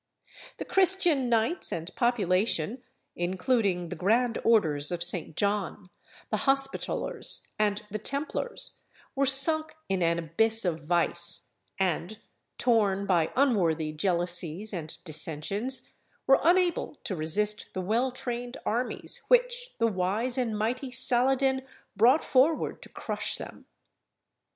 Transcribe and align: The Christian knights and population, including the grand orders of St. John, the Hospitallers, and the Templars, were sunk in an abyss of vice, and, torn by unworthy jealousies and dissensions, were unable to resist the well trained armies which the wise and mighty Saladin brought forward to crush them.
The 0.57 0.65
Christian 0.65 1.29
knights 1.29 1.71
and 1.71 1.95
population, 1.95 2.81
including 3.15 3.89
the 3.89 3.95
grand 3.95 4.39
orders 4.43 4.91
of 4.91 5.03
St. 5.03 5.35
John, 5.37 5.91
the 6.31 6.37
Hospitallers, 6.49 7.49
and 7.59 7.83
the 7.91 7.99
Templars, 7.99 8.79
were 9.13 9.27
sunk 9.27 9.75
in 9.89 10.01
an 10.01 10.17
abyss 10.17 10.65
of 10.65 10.85
vice, 10.85 11.49
and, 11.77 12.17
torn 12.57 13.05
by 13.05 13.31
unworthy 13.35 13.91
jealousies 13.91 14.73
and 14.73 14.97
dissensions, 15.03 15.91
were 16.25 16.39
unable 16.41 16.95
to 17.03 17.15
resist 17.15 17.67
the 17.73 17.81
well 17.81 18.09
trained 18.09 18.57
armies 18.65 19.21
which 19.27 19.75
the 19.77 19.85
wise 19.85 20.35
and 20.35 20.57
mighty 20.57 20.89
Saladin 20.89 21.61
brought 21.95 22.23
forward 22.23 22.81
to 22.81 22.89
crush 22.89 23.37
them. 23.37 23.67